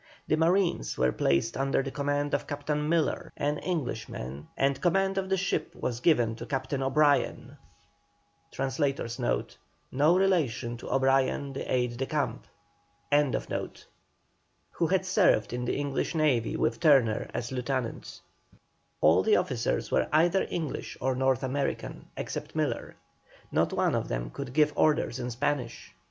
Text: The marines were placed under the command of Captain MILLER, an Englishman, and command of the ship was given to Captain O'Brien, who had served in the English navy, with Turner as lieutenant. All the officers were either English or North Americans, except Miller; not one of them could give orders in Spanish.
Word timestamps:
The 0.27 0.35
marines 0.35 0.97
were 0.97 1.11
placed 1.11 1.55
under 1.55 1.83
the 1.83 1.91
command 1.91 2.33
of 2.33 2.47
Captain 2.47 2.89
MILLER, 2.89 3.31
an 3.37 3.59
Englishman, 3.59 4.47
and 4.57 4.81
command 4.81 5.19
of 5.19 5.29
the 5.29 5.37
ship 5.37 5.75
was 5.75 5.99
given 5.99 6.35
to 6.37 6.45
Captain 6.47 6.81
O'Brien, 6.81 7.55
who 8.57 8.63
had 8.63 8.73
served 8.79 8.99
in 15.53 15.65
the 15.65 15.75
English 15.75 16.15
navy, 16.15 16.57
with 16.57 16.79
Turner 16.79 17.29
as 17.31 17.51
lieutenant. 17.51 18.21
All 19.01 19.21
the 19.21 19.35
officers 19.37 19.91
were 19.91 20.09
either 20.11 20.47
English 20.49 20.97
or 20.99 21.13
North 21.15 21.43
Americans, 21.43 22.05
except 22.17 22.55
Miller; 22.55 22.95
not 23.51 23.71
one 23.71 23.93
of 23.93 24.07
them 24.07 24.31
could 24.31 24.51
give 24.53 24.73
orders 24.75 25.19
in 25.19 25.29
Spanish. 25.29 25.93